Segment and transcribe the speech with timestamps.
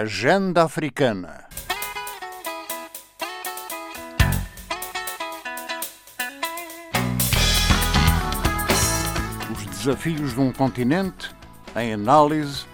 [0.00, 1.46] Agenda Africana.
[9.50, 11.34] Os desafios de um continente
[11.74, 12.66] em análise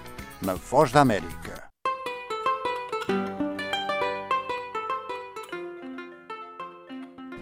[0.43, 1.42] na Voz da América.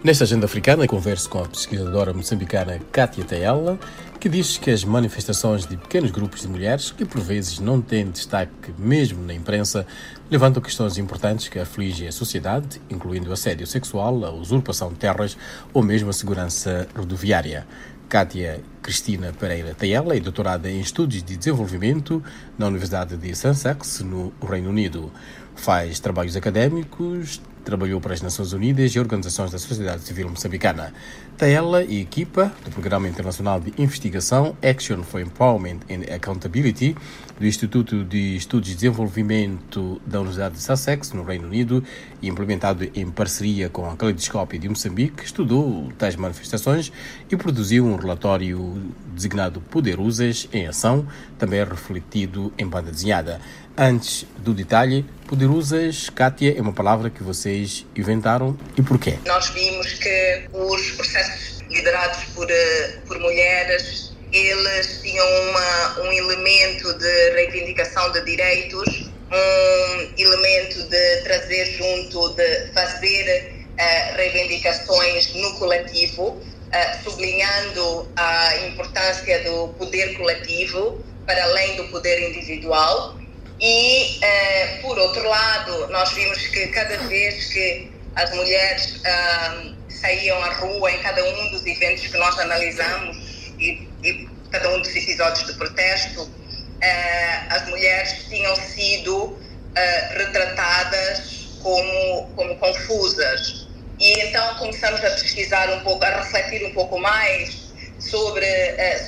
[0.03, 3.77] Nesta agenda africana, converso com a pesquisadora moçambicana Kátia Taella,
[4.19, 8.09] que diz que as manifestações de pequenos grupos de mulheres, que por vezes não têm
[8.09, 9.85] destaque mesmo na imprensa,
[10.27, 15.37] levantam questões importantes que afligem a sociedade, incluindo assédio sexual, a usurpação de terras
[15.71, 17.67] ou mesmo a segurança rodoviária.
[18.09, 22.23] Kátia Cristina Pereira Taella é doutorada em Estudos de Desenvolvimento
[22.57, 25.11] na Universidade de Sussex, no Reino Unido.
[25.55, 30.93] Faz trabalhos académicos, trabalhou para as Nações Unidas e organizações da sociedade civil moçambicana.
[31.37, 36.95] Taella e equipa do Programa Internacional de Investigação Action for Empowerment and Accountability
[37.39, 41.83] do Instituto de Estudos de Desenvolvimento da Universidade de Sussex, no Reino Unido,
[42.21, 46.91] e implementado em parceria com a Caleidoscópia de Moçambique, estudou tais manifestações
[47.31, 51.07] e produziu um relatório designado Poderosas em Ação,
[51.39, 53.41] também refletido em banda desenhada.
[53.77, 59.17] Antes do detalhe, poderosas, Kátia, é uma palavra que vocês inventaram e porquê?
[59.25, 66.93] Nós vimos que os processos liderados por, eh, por mulheres, eles tinham uma, um elemento
[66.97, 76.31] de reivindicação de direitos, um elemento de trazer junto, de fazer uh, reivindicações no coletivo,
[76.31, 83.20] uh, sublinhando a importância do poder coletivo para além do poder individual
[83.61, 90.43] e, uh, por outro lado, nós vimos que cada vez que as mulheres uh, saíam
[90.43, 93.17] à rua em cada um dos eventos que nós analisamos
[93.59, 96.31] e, e cada um dos episódios de protesto, uh,
[97.51, 99.39] as mulheres tinham sido
[100.15, 103.67] retratadas como, como confusas.
[103.99, 108.45] E então começamos a pesquisar um pouco, a refletir um pouco mais sobre,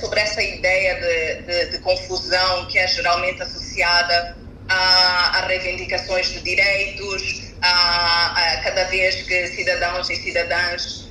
[0.00, 4.34] sobre essa ideia de, de, de confusão que é geralmente associada
[4.68, 11.04] a, a reivindicações de direitos, a, a, cada vez que cidadãos e cidadãs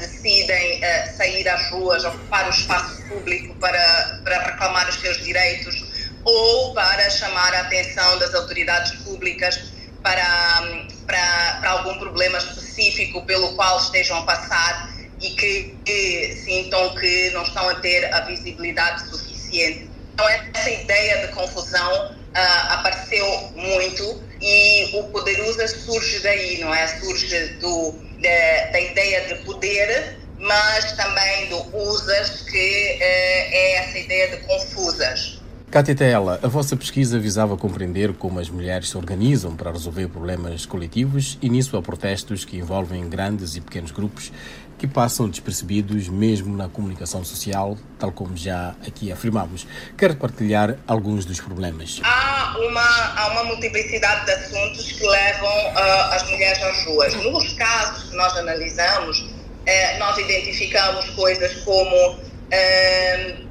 [0.00, 0.80] decidem
[1.16, 5.84] sair às ruas, ocupar o espaço público para, para reclamar os seus direitos
[6.24, 9.60] ou para chamar a atenção das autoridades públicas
[10.02, 14.90] para, para, para algum problema específico pelo qual estejam a passar
[15.20, 19.90] e que, que sintam que não estão a ter a visibilidade suficiente.
[20.14, 26.86] Então, essa ideia de confusão uh, apareceu muito e o Poderosa surge daí, não é?
[26.86, 33.98] Surge do, da, da ideia de poder, mas também do usas, que uh, é essa
[33.98, 35.38] ideia de confusas.
[35.70, 40.64] Cátia Tela, a vossa pesquisa visava compreender como as mulheres se organizam para resolver problemas
[40.64, 44.32] coletivos e nisso há protestos que envolvem grandes e pequenos grupos
[44.78, 49.66] que passam despercebidos mesmo na comunicação social, tal como já aqui afirmamos.
[49.96, 52.00] Quero partilhar alguns dos problemas.
[52.04, 57.14] Há uma, há uma multiplicidade de assuntos que levam uh, as mulheres às ruas.
[57.16, 63.48] Nos casos que nós analisamos, uh, nós identificamos coisas como uh,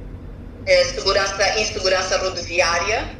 [0.94, 3.16] segurança, insegurança rodoviária,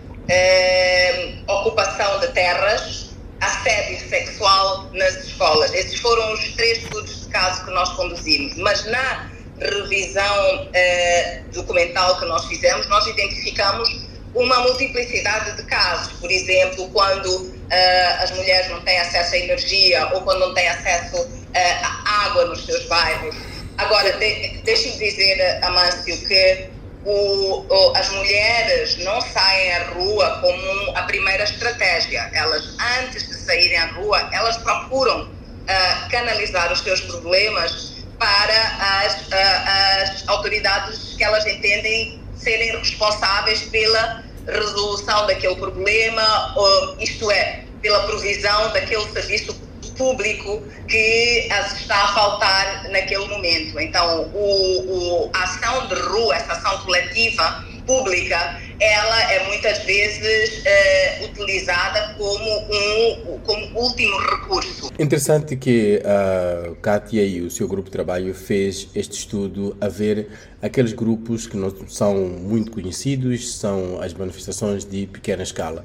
[1.47, 3.08] ocupação de terras,
[3.41, 5.73] assédio sexual nas escolas.
[5.73, 8.57] Esses foram os três estudos de caso que nós conduzimos.
[8.57, 16.13] Mas na revisão eh, documental que nós fizemos, nós identificamos uma multiplicidade de casos.
[16.15, 20.69] Por exemplo, quando eh, as mulheres não têm acesso à energia ou quando não têm
[20.69, 23.37] acesso eh, à água nos seus bairros.
[23.79, 26.69] Agora, de, deixe-me dizer, Amâncio, que
[27.09, 32.31] o, o, as mulheres não saem à rua como a primeira estratégia.
[32.35, 39.15] Elas, antes de saírem à rua, elas procuram uh, canalizar os seus problemas para as,
[39.23, 47.65] uh, as autoridades que elas entendem serem responsáveis pela resolução daquele problema, ou, isto é,
[47.81, 49.59] pela provisão daquele serviço
[49.99, 53.79] público que está a faltar naquele momento.
[53.79, 60.63] Então, o, o, a ação de rua, essa ação coletiva, pública, ela é muitas vezes
[60.65, 64.93] é, utilizada como um como último recurso.
[64.99, 70.29] Interessante que a Kátia e o seu grupo de trabalho fez este estudo a ver
[70.61, 75.83] aqueles grupos que não são muito conhecidos, são as manifestações de pequena escala.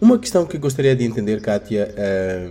[0.00, 2.48] Uma questão que gostaria de entender, Kátia, é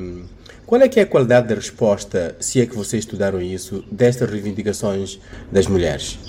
[0.70, 4.30] qual é que é a qualidade da resposta, se é que vocês estudaram isso, destas
[4.30, 5.18] reivindicações
[5.52, 6.20] das mulheres?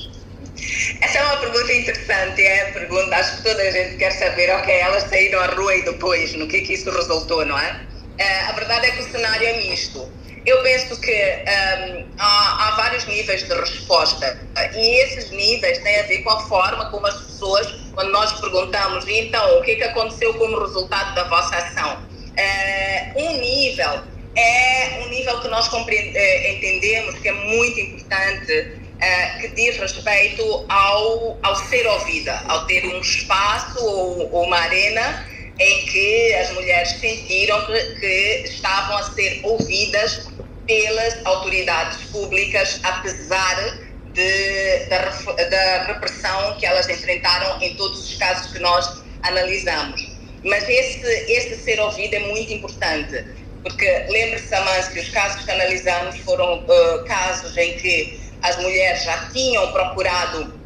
[1.03, 4.49] Essa é uma pergunta interessante, é a pergunta, acho que toda a gente quer saber,
[4.49, 7.83] ok, elas saíram à rua e depois, no que é que isso resultou, não é?
[8.19, 10.09] Uh, a verdade é que o cenário é misto.
[10.47, 14.41] Eu penso que um, há, há, vários níveis de resposta
[14.75, 19.05] e esses níveis têm a ver com a forma como as pessoas, quando nós perguntamos,
[19.07, 21.99] então, o que é que aconteceu como resultado da vossa ação?
[22.39, 24.10] Uh, um nível
[24.41, 30.65] é um nível que nós eh, entendemos que é muito importante, uh, que diz respeito
[30.69, 35.27] ao, ao ser ouvida, ao ter um espaço ou, ou uma arena
[35.59, 40.27] em que as mulheres sentiram que, que estavam a ser ouvidas
[40.67, 43.79] pelas autoridades públicas, apesar
[44.15, 44.99] de, da,
[45.45, 50.11] da repressão que elas enfrentaram em todos os casos que nós analisamos.
[50.43, 53.23] Mas esse, esse ser ouvido é muito importante,
[53.63, 59.05] porque lembre-se, Amâncio, que os casos que analisamos foram uh, casos em que as mulheres
[59.05, 60.61] já tinham procurado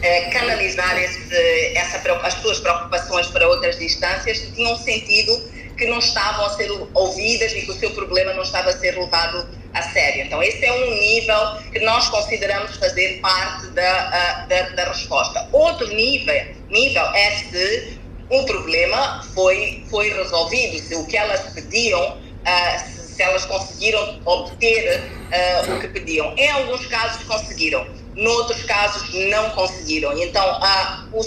[0.00, 6.46] é, canalizar esse, essa, as suas preocupações para outras distâncias tinham sentido que não estavam
[6.46, 10.24] a ser ouvidas e que o seu problema não estava a ser levado a sério.
[10.24, 15.48] Então, esse é um nível que nós consideramos fazer parte da, da, da resposta.
[15.50, 17.98] Outro nível, nível é se
[18.32, 24.20] o problema foi, foi resolvido, se o que elas pediam, uh, se, se, elas conseguiram
[24.24, 26.34] obter uh, o que pediam.
[26.36, 30.16] Em alguns casos conseguiram noutros casos não conseguiram.
[30.18, 31.20] Então, a, o,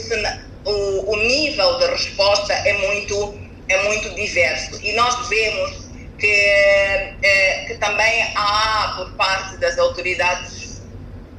[0.69, 3.37] o, o, nível de resposta é muito,
[3.69, 4.79] é muito diverso.
[4.83, 5.85] E nós vemos
[6.19, 10.81] que, é, que também há, por parte das autoridades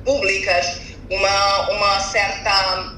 [0.04, 0.80] públicas,
[1.10, 2.95] uma, uma, certa,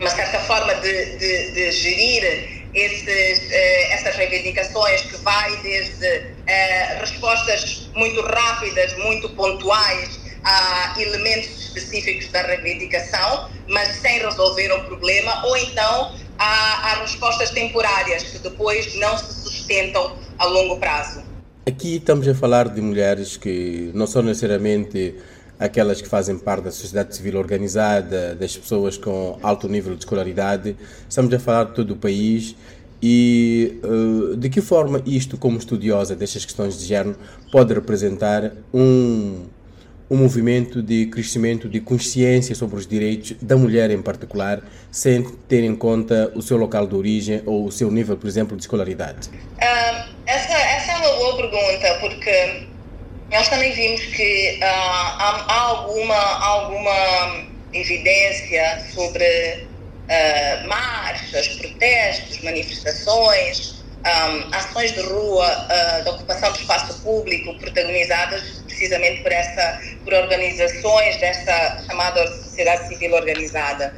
[0.00, 6.06] uma certa forma de, de, de gerir esses, eh, essas reivindicações que vai desde
[6.46, 14.84] eh, respostas muito rápidas, muito pontuais, a elementos específicos da reivindicação, mas sem resolver o
[14.84, 21.22] problema, ou então há, há respostas temporárias que depois não se sustentam a longo prazo.
[21.66, 25.14] Aqui estamos a falar de mulheres que não são necessariamente
[25.60, 30.74] aquelas que fazem parte da sociedade civil organizada, das pessoas com alto nível de escolaridade.
[31.08, 32.56] Estamos a falar de todo o país
[33.02, 37.16] e uh, de que forma isto, como estudiosa destas questões de género,
[37.52, 39.44] pode representar um
[40.10, 44.60] um movimento de crescimento de consciência sobre os direitos da mulher em particular,
[44.90, 48.56] sem ter em conta o seu local de origem ou o seu nível, por exemplo,
[48.56, 49.28] de escolaridade?
[49.28, 52.66] Uh, essa, essa é uma boa pergunta, porque
[53.30, 59.68] nós também vimos que uh, há, há, alguma, alguma evidência sobre
[60.08, 68.42] uh, marchas, protestos, manifestações, um, ações de rua, uh, de ocupação de espaço público, protagonizadas
[68.66, 73.94] precisamente por, essa, por organizações dessa chamada sociedade civil organizada.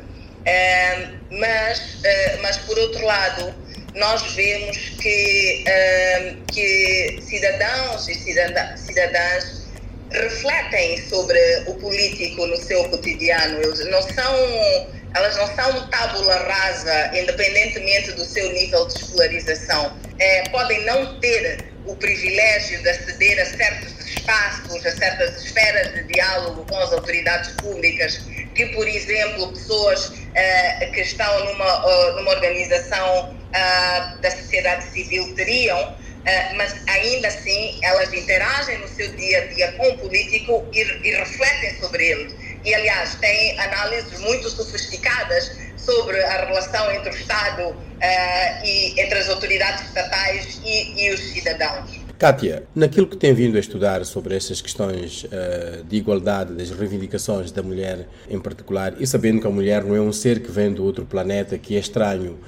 [1.31, 2.02] Mas,
[2.43, 3.55] mas, por outro lado,
[3.94, 9.62] nós vemos que, um, que cidadãos e cidadãs
[10.10, 13.62] refletem sobre o político no seu cotidiano.
[13.62, 19.94] Eles não são elas não são tábula rasa, independentemente do seu nível de escolarização.
[20.18, 26.04] É, podem não ter o privilégio de aceder a certos espaços, a certas esferas de
[26.04, 28.20] diálogo com as autoridades públicas,
[28.54, 35.35] que, por exemplo, pessoas é, que estão numa, uh, numa organização uh, da sociedade civil
[35.35, 40.64] teriam, Uh, mas ainda assim elas interagem no seu dia a dia com o político
[40.73, 42.32] e, e refletem sobre ele
[42.64, 49.18] e, aliás, tem análises muito sofisticadas sobre a relação entre o Estado uh, e entre
[49.18, 52.01] as autoridades estatais e, e os cidadãos.
[52.23, 57.50] Kátia, naquilo que tem vindo a estudar sobre estas questões uh, de igualdade, das reivindicações
[57.50, 60.73] da mulher em particular, e sabendo que a mulher não é um ser que vem
[60.73, 62.38] do outro planeta, que é estranho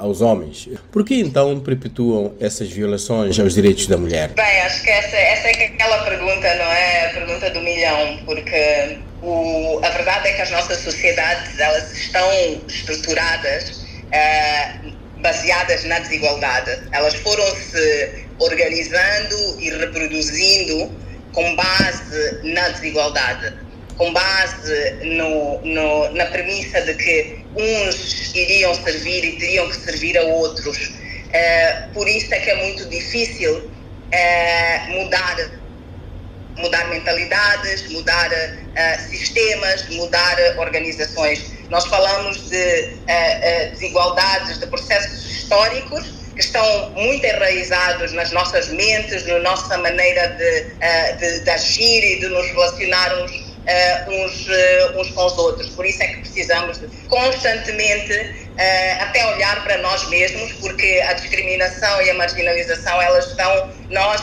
[0.00, 0.68] aos homens.
[0.90, 4.30] Por que então perpetuam essas violações aos direitos da mulher?
[4.30, 7.06] Bem, acho que essa, essa é aquela pergunta, não é?
[7.06, 12.28] A pergunta do milhão, porque o, a verdade é que as nossas sociedades elas estão
[12.66, 16.76] estruturadas uh, baseadas na desigualdade.
[16.92, 20.90] Elas foram se organizando e reproduzindo
[21.32, 23.68] com base na desigualdade
[23.98, 30.16] com base no, no, na premissa de que uns iriam servir e teriam que servir
[30.16, 30.78] a outros.
[30.78, 35.36] Uh, por isso é que é muito difícil uh, mudar,
[36.56, 41.52] mudar mentalidades, mudar uh, sistemas, mudar organizações.
[41.68, 42.96] Nós falamos de
[43.72, 50.62] desigualdades, de processos históricos que estão muito enraizados nas nossas mentes, na nossa maneira de,
[51.18, 55.68] de, de agir e de nos relacionarmos uh, uns, uh, uns com os outros.
[55.70, 61.14] Por isso é que precisamos de constantemente uh, até olhar para nós mesmos, porque a
[61.14, 64.20] discriminação e a marginalização, elas estão, nós,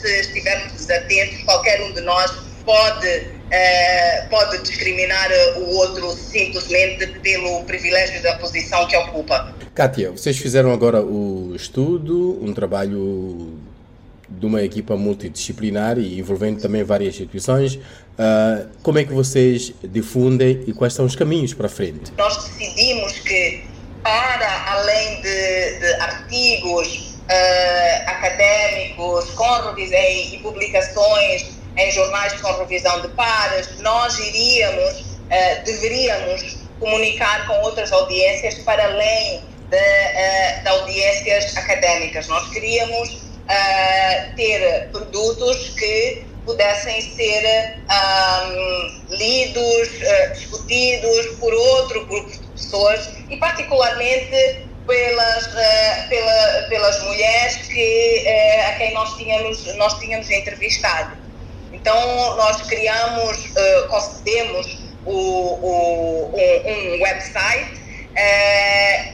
[0.00, 2.32] se estivermos desatentos, qualquer um de nós
[2.64, 3.26] pode,
[4.30, 9.61] pode discriminar o outro simplesmente pelo privilégio da posição que ocupa.
[9.74, 13.58] Kátia, vocês fizeram agora o estudo, um trabalho
[14.28, 17.76] de uma equipa multidisciplinar e envolvendo também várias instituições.
[17.76, 22.12] Uh, como é que vocês difundem e quais são os caminhos para frente?
[22.18, 23.64] Nós decidimos que,
[24.02, 29.98] para além de, de artigos uh, académicos com revisão
[30.34, 37.90] e publicações em jornais com revisão de pares, nós iríamos, uh, deveríamos comunicar com outras
[37.90, 42.28] audiências para além de, de audiências académicas.
[42.28, 52.30] Nós queríamos uh, ter produtos que pudessem ser um, lidos, uh, discutidos por outro grupo
[52.30, 59.74] de pessoas e particularmente pelas, uh, pela, pelas mulheres que, uh, a quem nós tínhamos,
[59.76, 61.16] nós tínhamos entrevistado.
[61.72, 63.38] Então nós criamos,
[63.88, 67.81] concedemos o, o, um, um website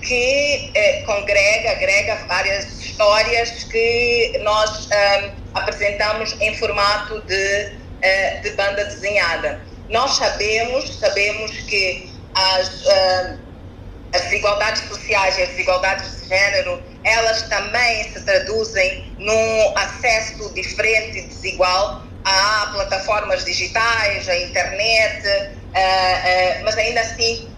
[0.02, 0.73] que
[1.07, 9.61] congrega, agrega várias histórias que nós um, apresentamos em formato de, uh, de banda desenhada.
[9.88, 13.38] Nós sabemos, sabemos que as, uh,
[14.12, 21.19] as desigualdades sociais e as desigualdades de género, elas também se traduzem num acesso diferente
[21.19, 27.49] e desigual a plataformas digitais, à internet, uh, mas ainda assim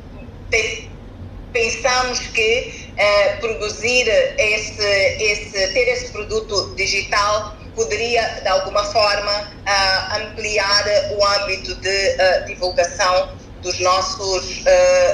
[1.53, 10.17] pensamos que uh, produzir esse, esse, ter esse produto digital poderia, de alguma forma, uh,
[10.17, 10.85] ampliar
[11.17, 14.65] o âmbito de uh, divulgação dos nossos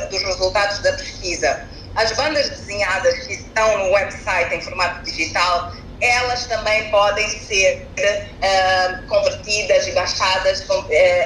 [0.09, 1.67] dos resultados da pesquisa.
[1.97, 7.89] As bandas desenhadas que estão no website em formato digital elas também podem ser
[9.09, 10.75] convertidas e baixadas com,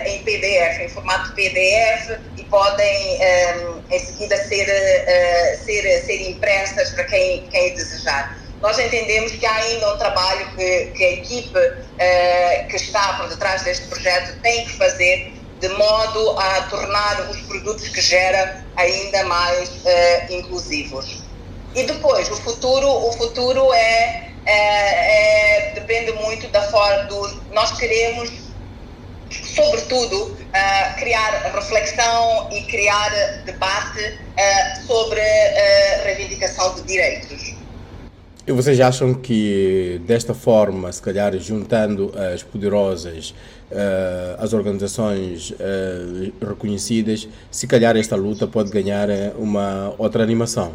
[0.07, 3.19] em PDF, em formato PDF, e podem
[3.91, 8.39] em seguida ser, uh, ser, ser impressas para quem, quem desejar.
[8.61, 11.59] Nós entendemos que há ainda um trabalho que, que a equipe
[12.69, 17.89] que está por detrás deste projeto tem que fazer de modo a tornar os produtos
[17.89, 19.71] que gera ainda mais
[20.29, 21.23] inclusivos.
[21.75, 27.41] E depois, o futuro, o futuro é é, é, depende muito da forma do.
[27.53, 28.31] Nós queremos,
[29.55, 33.11] sobretudo, uh, criar reflexão e criar
[33.45, 37.55] debate uh, sobre a reivindicação de direitos.
[38.47, 43.31] E vocês acham que desta forma, se calhar juntando as poderosas,
[43.71, 45.53] uh, as organizações
[46.41, 50.73] reconhecidas, se calhar esta luta pode ganhar uma outra animação?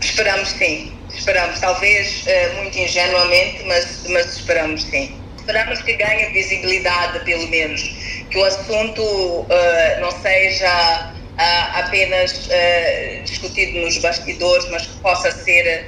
[0.00, 2.24] Esperamos sim, esperamos, talvez
[2.58, 5.20] muito ingenuamente, mas, mas esperamos sim.
[5.36, 7.82] Esperamos que ganhe visibilidade, pelo menos,
[8.30, 9.46] que o assunto uh,
[10.00, 12.48] não seja uh, apenas
[13.24, 15.86] discutido nos bastidores, mas que possa ser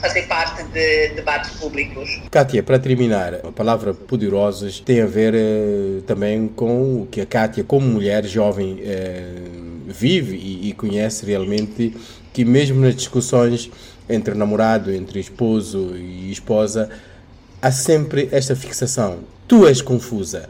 [0.00, 2.20] fazer parte de debates públicos.
[2.28, 5.32] Kátia, para terminar, a palavra poderosas tem a ver
[6.08, 8.80] também com o que a Kátia, como mulher jovem,
[9.86, 11.94] vive e, e conhece realmente
[12.32, 13.70] que mesmo nas discussões
[14.08, 16.90] entre namorado, entre esposo e esposa,
[17.60, 19.20] há sempre esta fixação.
[19.48, 20.48] Tu és confusa.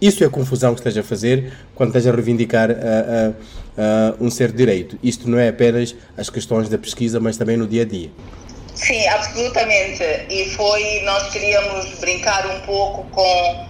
[0.00, 3.30] Isso é a confusão que estás a fazer quando estás a reivindicar uh, uh,
[4.20, 4.98] uh, um certo direito.
[5.02, 8.10] Isto não é apenas as questões da pesquisa, mas também no dia a dia.
[8.74, 10.02] Sim, absolutamente.
[10.28, 13.66] E foi, nós queríamos brincar um pouco com,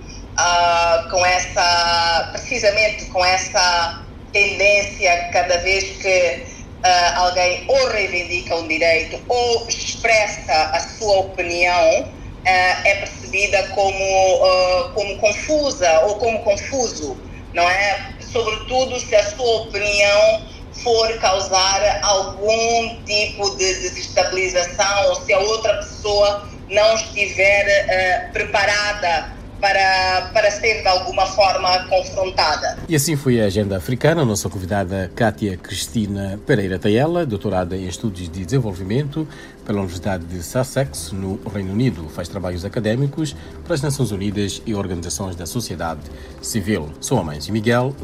[1.11, 6.43] com essa, precisamente com essa tendência cada vez que
[6.87, 12.16] uh, alguém ou reivindica um direito ou expressa a sua opinião, uh,
[12.51, 17.17] é percebida como, uh, como confusa ou como confuso,
[17.53, 18.15] não é?
[18.21, 20.43] Sobretudo se a sua opinião
[20.83, 30.31] for causar algum tipo de desestabilização ou se a outra pessoa não estiver preparada para,
[30.33, 32.79] para ser de alguma forma confrontada.
[32.89, 34.25] E assim foi a agenda africana.
[34.25, 39.27] Nossa convidada Kátia Cristina Pereira Tayela, doutorada em Estudos de Desenvolvimento
[39.65, 42.09] pela Universidade de Sussex, no Reino Unido.
[42.09, 43.35] Faz trabalhos académicos
[43.65, 46.03] para as Nações Unidas e organizações da sociedade
[46.41, 46.93] civil.
[47.01, 47.95] Sou a mãe de Miguel.